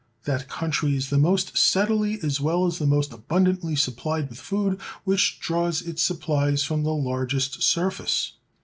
That 0.23 0.49
country 0.49 0.95
is 0.95 1.11
the 1.11 1.19
most 1.19 1.55
steadily 1.55 2.17
as 2.23 2.41
well 2.41 2.65
as 2.65 2.79
the 2.79 2.87
most 2.87 3.13
abundantly 3.13 3.75
supplied 3.75 4.29
with 4.29 4.39
food 4.39 4.81
which 5.03 5.39
draws 5.39 5.83
its 5.83 6.01
supplies 6.01 6.63
from 6.63 6.81
the 6.81 6.89
largest 6.91 7.61
surface. 7.61 8.31